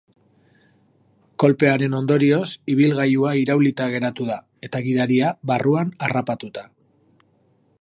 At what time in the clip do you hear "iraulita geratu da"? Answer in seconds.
3.41-4.39